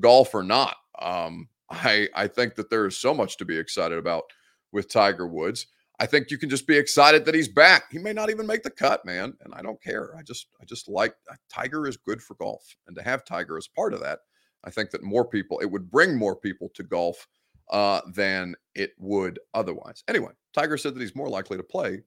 [0.00, 0.76] golf or not.
[1.00, 4.24] Um, I I think that there is so much to be excited about
[4.72, 5.66] with Tiger Woods.
[6.00, 7.90] I think you can just be excited that he's back.
[7.90, 10.14] He may not even make the cut, man, and I don't care.
[10.16, 13.56] I just I just like uh, Tiger is good for golf, and to have Tiger
[13.56, 14.20] as part of that,
[14.64, 17.26] I think that more people it would bring more people to golf
[17.70, 20.04] uh, than it would otherwise.
[20.08, 22.02] Anyway, Tiger said that he's more likely to play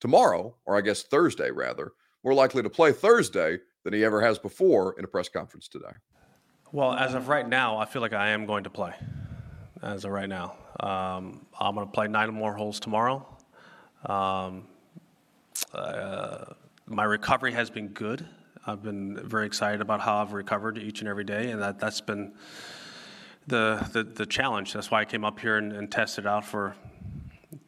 [0.00, 1.92] tomorrow, or I guess Thursday rather,
[2.22, 5.92] more likely to play Thursday than he ever has before in a press conference today.
[6.72, 8.92] Well, as of right now, I feel like I am going to play.
[9.82, 13.26] As of right now, um, I'm going to play nine more holes tomorrow.
[14.04, 14.64] Um,
[15.72, 16.44] uh,
[16.86, 18.26] my recovery has been good.
[18.66, 22.00] I've been very excited about how I've recovered each and every day, and that that's
[22.00, 22.32] been
[23.46, 24.72] the the, the challenge.
[24.72, 26.74] That's why I came up here and, and tested out for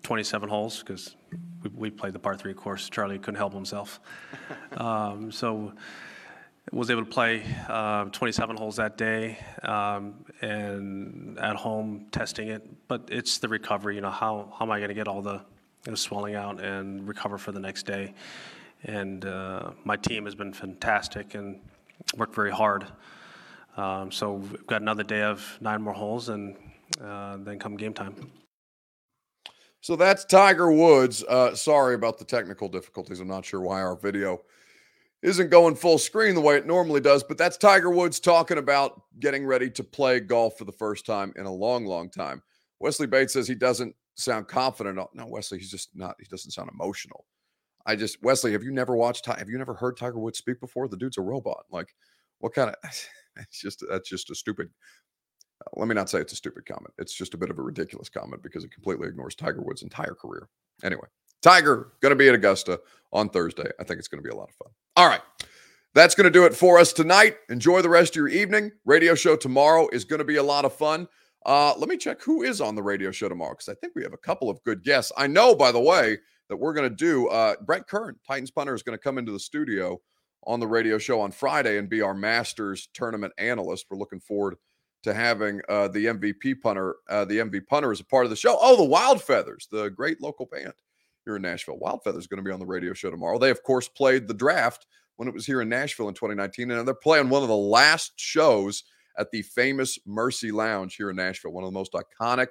[0.02, 1.14] 27 holes because
[1.62, 2.88] we, we, played the par three course.
[2.88, 4.00] Charlie couldn't help himself,
[4.76, 5.72] um, so
[6.72, 12.88] was able to play uh, 27 holes that day um, and at home testing it.
[12.88, 13.94] But it's the recovery.
[13.94, 15.40] You know, how, how am I going to get all the
[15.84, 18.14] you know, swelling out and recover for the next day?
[18.84, 21.60] And uh, my team has been fantastic and
[22.16, 22.86] worked very hard.
[23.76, 26.56] Um, so we've got another day of nine more holes, and
[27.00, 28.30] uh, then come game time.
[29.80, 31.22] So that's Tiger Woods.
[31.22, 33.20] Uh, sorry about the technical difficulties.
[33.20, 34.42] I'm not sure why our video
[35.22, 39.02] isn't going full screen the way it normally does, but that's Tiger Woods talking about
[39.18, 42.42] getting ready to play golf for the first time in a long, long time.
[42.80, 44.98] Wesley Bates says he doesn't sound confident.
[45.14, 47.24] No, Wesley, he's just not, he doesn't sound emotional.
[47.86, 50.88] I just, Wesley, have you never watched, have you never heard Tiger Woods speak before?
[50.88, 51.64] The dude's a robot.
[51.70, 51.94] Like,
[52.38, 52.76] what kind of,
[53.36, 54.68] it's just, that's just a stupid,
[55.74, 56.94] let me not say it's a stupid comment.
[56.98, 60.14] It's just a bit of a ridiculous comment because it completely ignores Tiger Woods' entire
[60.14, 60.48] career.
[60.84, 61.08] Anyway,
[61.42, 62.80] Tiger going to be at Augusta
[63.12, 63.70] on Thursday.
[63.78, 64.72] I think it's going to be a lot of fun.
[64.96, 65.20] All right.
[65.94, 67.36] That's going to do it for us tonight.
[67.48, 68.72] Enjoy the rest of your evening.
[68.84, 71.08] Radio show tomorrow is going to be a lot of fun.
[71.46, 74.02] Uh, let me check who is on the radio show tomorrow because I think we
[74.02, 75.12] have a couple of good guests.
[75.16, 76.18] I know, by the way,
[76.48, 79.32] that we're going to do uh, Brett Kern, Titans punter, is going to come into
[79.32, 80.00] the studio
[80.46, 83.86] on the radio show on Friday and be our Masters tournament analyst.
[83.90, 84.56] We're looking forward
[85.04, 88.36] to having uh, the MVP punter, uh, the MVP punter, as a part of the
[88.36, 88.58] show.
[88.60, 90.74] Oh, the Wild Feathers, the great local band
[91.28, 91.78] here in Nashville.
[91.78, 93.38] Wild Feathers going to be on the radio show tomorrow.
[93.38, 96.88] They, of course, played the draft when it was here in Nashville in 2019, and
[96.88, 98.84] they're playing one of the last shows
[99.18, 102.48] at the famous Mercy Lounge here in Nashville, one of the most iconic,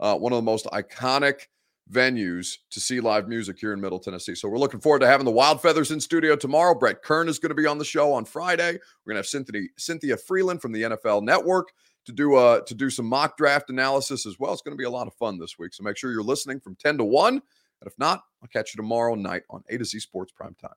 [0.00, 1.48] uh, one of the most iconic
[1.92, 4.34] venues to see live music here in Middle Tennessee.
[4.34, 6.74] So we're looking forward to having the Wild Feathers in studio tomorrow.
[6.74, 8.72] Brett Kern is going to be on the show on Friday.
[9.04, 11.72] We're going to have Cynthia, Cynthia Frelund from the NFL Network
[12.06, 14.52] to do uh to do some mock draft analysis as well.
[14.52, 15.74] It's going to be a lot of fun this week.
[15.74, 17.42] So make sure you're listening from 10 to 1.
[17.84, 20.70] And if not, I'll catch you tomorrow night on A to Z Sports Prime Time.